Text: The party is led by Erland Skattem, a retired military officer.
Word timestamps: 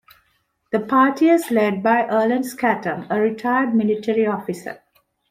The 0.71 0.79
party 0.79 1.29
is 1.29 1.51
led 1.51 1.83
by 1.83 2.07
Erland 2.07 2.45
Skattem, 2.45 3.05
a 3.11 3.21
retired 3.21 3.75
military 3.75 4.25
officer. 4.25 4.81